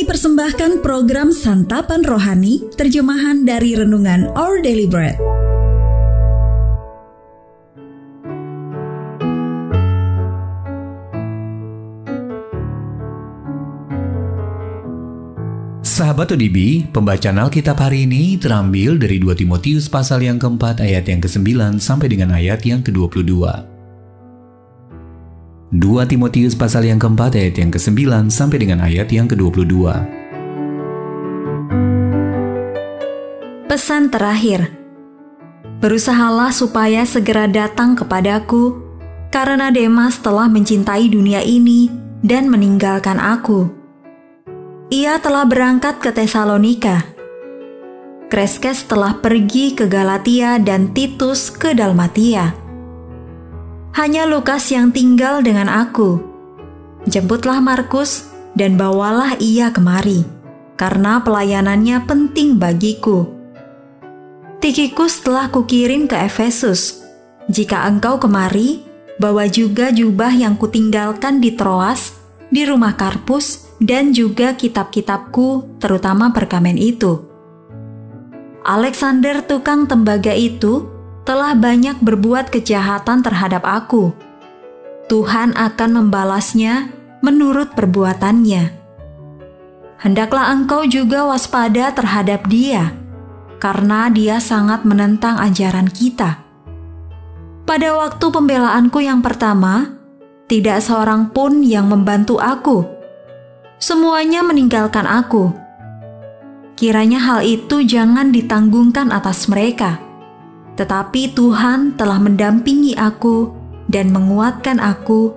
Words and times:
Kami 0.00 0.16
persembahkan 0.16 0.80
program 0.80 1.28
Santapan 1.28 2.00
Rohani, 2.00 2.72
terjemahan 2.72 3.44
dari 3.44 3.76
Renungan 3.76 4.32
Our 4.32 4.64
Daily 4.64 4.88
Bread. 4.88 5.12
Sahabat 15.84 16.32
ODB, 16.32 16.88
pembacaan 16.96 17.36
Alkitab 17.36 17.76
hari 17.76 18.08
ini 18.08 18.40
terambil 18.40 18.96
dari 18.96 19.20
2 19.20 19.36
Timotius 19.36 19.84
pasal 19.92 20.24
yang 20.24 20.40
keempat 20.40 20.80
ayat 20.80 21.12
yang 21.12 21.20
ke-9 21.20 21.76
sampai 21.76 22.08
dengan 22.08 22.32
ayat 22.32 22.64
yang 22.64 22.80
ke-22. 22.80 23.69
2 25.70 26.10
Timotius 26.10 26.58
pasal 26.58 26.86
yang 26.90 26.98
keempat 26.98 27.38
ayat 27.38 27.54
yang 27.58 27.70
ke-9 27.70 28.30
sampai 28.30 28.58
dengan 28.58 28.82
ayat 28.82 29.06
yang 29.10 29.30
ke-22. 29.30 29.86
Pesan 33.70 34.10
terakhir. 34.10 34.74
Berusahalah 35.78 36.52
supaya 36.52 37.06
segera 37.06 37.48
datang 37.48 37.96
kepadaku, 37.96 38.76
karena 39.32 39.72
Demas 39.72 40.20
telah 40.20 40.50
mencintai 40.50 41.08
dunia 41.08 41.40
ini 41.40 41.88
dan 42.20 42.50
meninggalkan 42.52 43.16
aku 43.16 43.80
ia 44.90 45.22
telah 45.22 45.46
berangkat 45.46 46.02
ke 46.02 46.10
Tesalonika. 46.10 47.06
Kreskes 48.26 48.90
telah 48.90 49.22
pergi 49.22 49.70
ke 49.74 49.86
Galatia 49.86 50.58
dan 50.58 50.90
Titus 50.90 51.46
ke 51.46 51.78
Dalmatia. 51.78 52.59
Hanya 53.90 54.22
Lukas 54.22 54.70
yang 54.70 54.94
tinggal 54.94 55.42
dengan 55.42 55.66
aku. 55.66 56.22
Jemputlah 57.10 57.58
Markus 57.58 58.30
dan 58.54 58.78
bawalah 58.78 59.34
ia 59.42 59.74
kemari, 59.74 60.22
karena 60.78 61.18
pelayanannya 61.18 62.06
penting 62.06 62.54
bagiku. 62.54 63.26
Tikikus 64.62 65.26
telah 65.26 65.50
kukirim 65.50 66.06
ke 66.06 66.14
Efesus. 66.22 67.02
Jika 67.50 67.82
engkau 67.90 68.22
kemari, 68.22 68.86
bawa 69.18 69.50
juga 69.50 69.90
jubah 69.90 70.30
yang 70.30 70.54
kutinggalkan 70.54 71.42
di 71.42 71.58
Troas, 71.58 72.14
di 72.46 72.62
rumah 72.62 72.94
Karpus, 72.94 73.74
dan 73.82 74.14
juga 74.14 74.54
kitab-kitabku, 74.54 75.80
terutama 75.82 76.30
perkamen 76.30 76.78
itu. 76.78 77.26
Alexander 78.62 79.42
tukang 79.42 79.88
tembaga 79.88 80.30
itu 80.30 80.99
telah 81.24 81.52
banyak 81.56 82.00
berbuat 82.00 82.48
kejahatan 82.48 83.20
terhadap 83.20 83.62
aku. 83.64 84.12
Tuhan 85.10 85.56
akan 85.58 85.90
membalasnya 86.02 86.90
menurut 87.20 87.74
perbuatannya. 87.74 88.78
Hendaklah 90.00 90.48
engkau 90.54 90.88
juga 90.88 91.28
waspada 91.28 91.92
terhadap 91.92 92.48
dia, 92.48 92.96
karena 93.60 94.08
dia 94.08 94.40
sangat 94.40 94.86
menentang 94.88 95.36
ajaran 95.36 95.92
kita. 95.92 96.40
Pada 97.68 97.88
waktu 97.94 98.26
pembelaanku 98.32 99.04
yang 99.04 99.20
pertama, 99.20 99.92
tidak 100.48 100.80
seorang 100.80 101.28
pun 101.30 101.60
yang 101.60 101.86
membantu 101.86 102.40
aku 102.40 103.00
semuanya 103.80 104.44
meninggalkan 104.44 105.08
aku. 105.08 105.50
Kiranya 106.76 107.18
hal 107.18 107.40
itu 107.42 107.82
jangan 107.82 108.28
ditanggungkan 108.30 109.08
atas 109.10 109.48
mereka, 109.48 109.98
tetapi 110.74 111.34
Tuhan 111.34 111.94
telah 111.98 112.18
mendampingi 112.18 112.98
aku 112.98 113.54
dan 113.90 114.14
menguatkan 114.14 114.78
aku, 114.78 115.34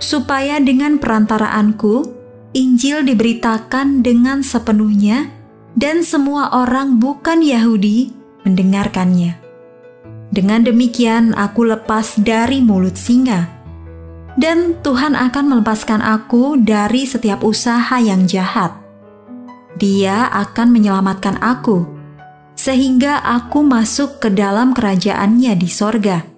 supaya 0.00 0.56
dengan 0.60 0.96
perantaraanku 0.96 2.20
Injil 2.50 3.06
diberitakan 3.06 4.02
dengan 4.02 4.42
sepenuhnya, 4.42 5.30
dan 5.78 6.02
semua 6.02 6.50
orang 6.50 6.98
bukan 6.98 7.44
Yahudi 7.44 8.10
mendengarkannya. 8.42 9.38
Dengan 10.34 10.66
demikian, 10.66 11.34
aku 11.38 11.66
lepas 11.70 12.18
dari 12.18 12.58
mulut 12.58 12.98
singa 12.98 13.60
dan 14.40 14.78
Tuhan 14.80 15.12
akan 15.12 15.44
melepaskan 15.52 16.00
aku 16.04 16.60
dari 16.60 17.04
setiap 17.04 17.42
usaha 17.42 17.98
yang 17.98 18.24
jahat. 18.24 18.72
Dia 19.80 20.32
akan 20.32 20.72
menyelamatkan 20.72 21.40
aku, 21.44 21.84
sehingga 22.60 23.24
aku 23.24 23.64
masuk 23.64 24.20
ke 24.20 24.28
dalam 24.28 24.76
kerajaannya 24.76 25.56
di 25.56 25.68
sorga. 25.72 26.28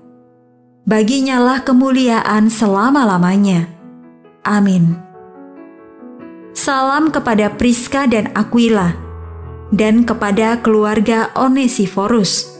Baginya 0.87 1.43
lah 1.43 1.67
kemuliaan 1.67 2.47
selama-lamanya. 2.47 3.67
Amin. 4.47 4.95
Salam 6.55 7.11
kepada 7.11 7.51
Priska 7.51 8.07
dan 8.07 8.31
Aquila, 8.39 8.95
dan 9.75 10.07
kepada 10.07 10.63
keluarga 10.63 11.35
Onesiforus. 11.35 12.55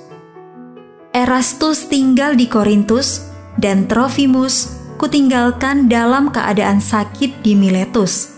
Erastus 1.15 1.87
tinggal 1.87 2.35
di 2.35 2.51
Korintus, 2.51 3.31
dan 3.63 3.87
Trofimus 3.87 4.75
kutinggalkan 4.99 5.87
dalam 5.87 6.35
keadaan 6.35 6.83
sakit 6.83 7.47
di 7.47 7.55
Miletus. 7.55 8.35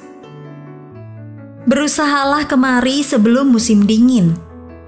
Berusahalah 1.64 2.44
kemari 2.44 3.00
sebelum 3.00 3.56
musim 3.56 3.88
dingin. 3.88 4.43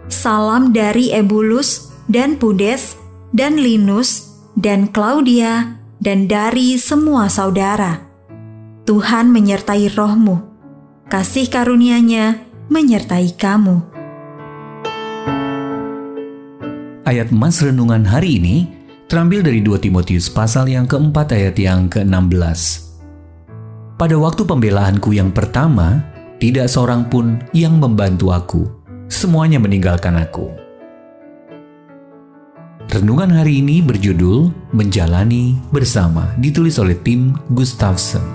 Salam 0.06 0.70
dari 0.70 1.10
Ebulus 1.10 1.90
dan 2.06 2.38
Pudes 2.38 2.94
dan 3.34 3.58
Linus 3.58 4.38
dan 4.54 4.86
Claudia 4.86 5.82
dan 5.98 6.30
dari 6.30 6.78
semua 6.78 7.26
saudara. 7.26 8.06
Tuhan 8.86 9.34
menyertai 9.34 9.90
rohmu. 9.98 10.46
Kasih 11.10 11.50
karunia-Nya 11.50 12.38
menyertai 12.70 13.34
kamu. 13.34 13.82
Ayat 17.02 17.34
Mas 17.34 17.58
Renungan 17.58 18.06
hari 18.06 18.38
ini 18.38 18.70
terambil 19.10 19.42
dari 19.42 19.58
2 19.58 19.90
Timotius 19.90 20.30
pasal 20.30 20.70
yang 20.70 20.86
keempat 20.86 21.34
ayat 21.34 21.58
yang 21.58 21.90
ke-16. 21.90 22.86
Pada 23.98 24.14
waktu 24.14 24.42
pembelaanku 24.46 25.18
yang 25.18 25.34
pertama, 25.34 25.98
tidak 26.38 26.70
seorang 26.70 27.10
pun 27.10 27.42
yang 27.50 27.82
membantu 27.82 28.30
aku. 28.30 28.85
Semuanya 29.06 29.62
meninggalkan 29.62 30.18
aku. 30.18 30.50
Renungan 32.90 33.30
hari 33.30 33.62
ini 33.62 33.78
berjudul 33.78 34.50
Menjalani 34.74 35.54
Bersama, 35.70 36.34
ditulis 36.42 36.74
oleh 36.82 36.98
tim 37.06 37.38
Gustafsson. 37.54 38.26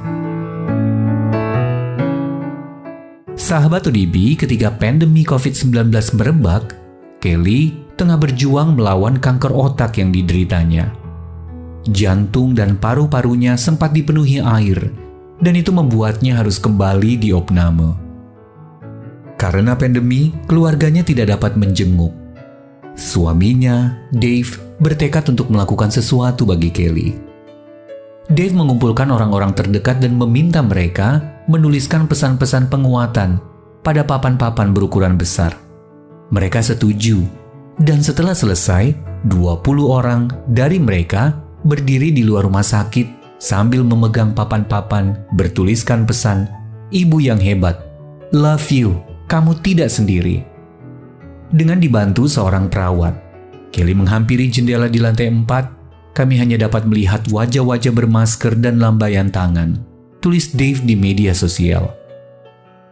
Sahabat 3.35 3.83
ODB, 3.91 4.39
ketika 4.39 4.71
pandemi 4.71 5.27
COVID-19 5.27 5.91
merebak, 6.15 6.79
Kelly 7.19 7.75
tengah 7.99 8.15
berjuang 8.15 8.79
melawan 8.79 9.19
kanker 9.19 9.51
otak 9.51 9.99
yang 9.99 10.15
dideritanya. 10.15 10.95
Jantung 11.91 12.55
dan 12.55 12.79
paru-parunya 12.79 13.59
sempat 13.59 13.91
dipenuhi 13.91 14.39
air, 14.39 14.87
dan 15.43 15.53
itu 15.53 15.75
membuatnya 15.75 16.39
harus 16.39 16.63
kembali 16.63 17.19
di 17.19 17.35
opname. 17.35 18.00
Karena 19.51 19.75
pandemi, 19.75 20.31
keluarganya 20.47 21.03
tidak 21.03 21.35
dapat 21.35 21.59
menjenguk. 21.59 22.15
Suaminya, 22.95 23.99
Dave, 24.15 24.47
bertekad 24.79 25.27
untuk 25.27 25.51
melakukan 25.51 25.91
sesuatu 25.91 26.47
bagi 26.47 26.71
Kelly. 26.71 27.19
Dave 28.31 28.55
mengumpulkan 28.55 29.11
orang-orang 29.11 29.51
terdekat 29.51 29.99
dan 29.99 30.15
meminta 30.15 30.63
mereka 30.63 31.19
menuliskan 31.51 32.07
pesan-pesan 32.07 32.71
penguatan 32.71 33.43
pada 33.83 34.07
papan-papan 34.07 34.71
berukuran 34.71 35.19
besar. 35.19 35.51
Mereka 36.31 36.63
setuju 36.63 37.19
dan 37.75 37.99
setelah 37.99 38.31
selesai, 38.31 38.95
20 39.27 39.67
orang 39.83 40.31
dari 40.47 40.79
mereka 40.79 41.43
berdiri 41.67 42.15
di 42.15 42.23
luar 42.23 42.47
rumah 42.47 42.63
sakit 42.63 43.35
sambil 43.35 43.83
memegang 43.83 44.31
papan-papan 44.31 45.27
bertuliskan 45.35 46.07
pesan, 46.07 46.47
Ibu 46.95 47.19
yang 47.19 47.39
hebat, 47.43 47.83
love 48.31 48.71
you, 48.71 48.95
kamu 49.31 49.63
tidak 49.63 49.87
sendiri. 49.87 50.43
Dengan 51.55 51.79
dibantu 51.79 52.27
seorang 52.27 52.67
perawat, 52.67 53.15
Kelly 53.71 53.95
menghampiri 53.95 54.51
jendela 54.51 54.91
di 54.91 54.99
lantai 54.99 55.31
4. 55.31 56.11
Kami 56.11 56.35
hanya 56.35 56.67
dapat 56.67 56.83
melihat 56.83 57.23
wajah-wajah 57.31 57.95
bermasker 57.95 58.59
dan 58.59 58.83
lambaian 58.83 59.31
tangan. 59.31 59.79
Tulis 60.19 60.51
Dave 60.51 60.83
di 60.83 60.99
media 60.99 61.31
sosial. 61.31 61.87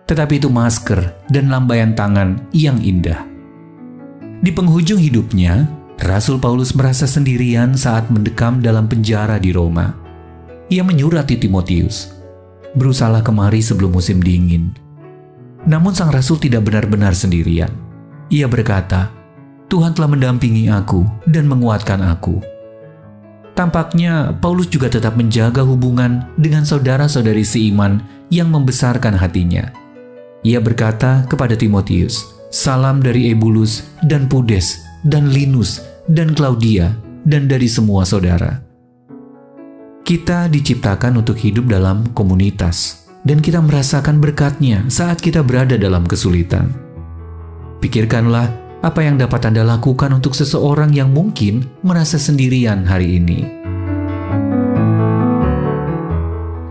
Tetapi 0.08 0.40
itu 0.40 0.48
masker 0.48 1.28
dan 1.28 1.52
lambaian 1.52 1.92
tangan 1.92 2.40
yang 2.56 2.80
indah. 2.80 3.28
Di 4.40 4.56
penghujung 4.56 5.04
hidupnya, 5.04 5.68
Rasul 6.00 6.40
Paulus 6.40 6.72
merasa 6.72 7.04
sendirian 7.04 7.76
saat 7.76 8.08
mendekam 8.08 8.64
dalam 8.64 8.88
penjara 8.88 9.36
di 9.36 9.52
Roma. 9.52 9.92
Ia 10.72 10.88
menyurati 10.88 11.36
Timotius, 11.36 12.16
berusaha 12.72 13.20
kemari 13.20 13.60
sebelum 13.60 13.92
musim 13.92 14.24
dingin. 14.24 14.89
Namun 15.70 15.94
sang 15.94 16.10
Rasul 16.10 16.42
tidak 16.42 16.66
benar-benar 16.66 17.14
sendirian. 17.14 17.70
Ia 18.34 18.50
berkata, 18.50 19.14
Tuhan 19.70 19.94
telah 19.94 20.10
mendampingi 20.10 20.66
aku 20.74 21.06
dan 21.30 21.46
menguatkan 21.46 22.02
aku. 22.02 22.42
Tampaknya 23.54 24.34
Paulus 24.42 24.66
juga 24.72 24.90
tetap 24.90 25.14
menjaga 25.14 25.62
hubungan 25.62 26.26
dengan 26.42 26.66
saudara-saudari 26.66 27.46
seiman 27.46 28.02
yang 28.34 28.50
membesarkan 28.50 29.14
hatinya. 29.14 29.70
ia 30.40 30.64
berkata 30.64 31.28
kepada 31.28 31.52
Timotius, 31.60 32.24
"Salam 32.48 33.04
dari 33.04 33.28
Ebulus 33.36 33.84
dan 34.08 34.32
Pudes 34.32 34.80
dan 35.04 35.36
Linus 35.36 35.84
dan 36.08 36.32
Claudia 36.32 36.96
dan 37.28 37.52
dari 37.52 37.68
semua 37.68 38.08
saudara." 38.08 38.64
Kita 40.08 40.48
diciptakan 40.48 41.20
untuk 41.20 41.36
hidup 41.36 41.68
dalam 41.68 42.08
komunitas, 42.16 42.99
dan 43.24 43.44
kita 43.44 43.60
merasakan 43.60 44.24
berkatnya 44.24 44.88
saat 44.88 45.20
kita 45.20 45.44
berada 45.44 45.76
dalam 45.76 46.08
kesulitan. 46.08 46.72
Pikirkanlah 47.80 48.48
apa 48.80 49.04
yang 49.04 49.20
dapat 49.20 49.44
Anda 49.52 49.68
lakukan 49.68 50.16
untuk 50.16 50.36
seseorang 50.36 50.96
yang 50.96 51.12
mungkin 51.12 51.68
merasa 51.84 52.16
sendirian 52.16 52.88
hari 52.88 53.20
ini. 53.20 53.40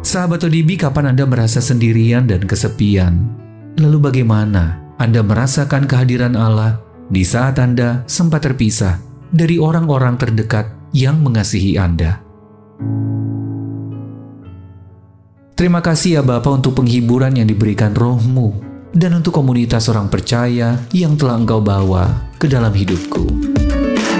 Sahabat 0.09 0.41
ODB, 0.41 0.81
kapan 0.81 1.13
Anda 1.13 1.29
merasa 1.29 1.61
sendirian 1.61 2.25
dan 2.25 2.49
kesepian? 2.49 3.29
Lalu 3.77 3.99
bagaimana 4.01 4.81
Anda 4.97 5.21
merasakan 5.21 5.85
kehadiran 5.85 6.33
Allah 6.33 6.81
di 7.13 7.21
saat 7.29 7.61
Anda 7.61 8.09
sempat 8.09 8.49
terpisah 8.49 8.97
dari 9.29 9.61
orang-orang 9.61 10.17
terdekat 10.17 10.73
yang 10.97 11.21
mengasihi 11.21 11.77
Anda? 11.77 12.25
Terima 15.59 15.83
kasih 15.83 16.11
ya 16.15 16.23
Bapak 16.23 16.63
untuk 16.63 16.79
penghiburan 16.79 17.35
yang 17.35 17.51
diberikan 17.51 17.91
rohmu 17.91 18.55
dan 18.95 19.19
untuk 19.19 19.43
komunitas 19.43 19.91
orang 19.91 20.07
percaya 20.07 20.79
yang 20.95 21.19
telah 21.19 21.35
engkau 21.35 21.59
bawa 21.59 22.31
ke 22.39 22.47
dalam 22.47 22.71
hidupku. 22.71 23.27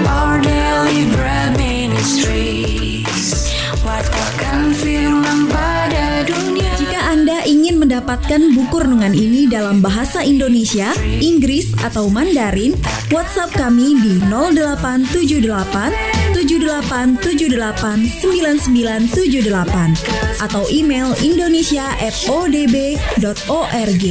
Our 0.03 0.43
daily 0.43 1.07
bread 1.15 1.55
ministries 1.55 3.55
Wattakan 3.87 4.75
firman 4.83 5.47
pada 5.47 6.27
dunia 6.27 6.75
Jika 6.75 7.07
Anda 7.07 7.47
ingin 7.47 7.79
mendapatkan 7.79 8.51
buku 8.51 8.83
renungan 8.83 9.15
ini 9.15 9.47
dalam 9.47 9.79
bahasa 9.79 10.19
Indonesia, 10.27 10.91
Inggris, 11.23 11.71
atau 11.79 12.11
Mandarin, 12.11 12.75
WhatsApp 13.15 13.55
kami 13.55 13.95
di 14.03 14.19
0878 14.27 16.08
7878 16.33 18.21
9978 18.21 20.43
atau 20.43 20.67
email 20.69 21.15
indonesia@odb.org 21.21 24.03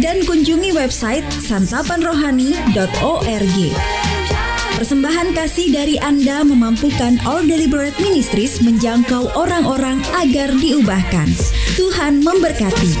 dan 0.00 0.24
kunjungi 0.24 0.72
website 0.72 1.24
santapanrohani.org. 1.42 3.58
Persembahan 4.80 5.36
kasih 5.36 5.76
dari 5.76 6.00
Anda 6.00 6.40
memampukan 6.40 7.20
All 7.28 7.44
Deliberate 7.44 8.00
Ministries 8.00 8.64
menjangkau 8.64 9.28
orang-orang 9.36 10.00
agar 10.16 10.56
diubahkan. 10.56 11.28
Tuhan 11.76 12.24
memberkati. 12.24 12.96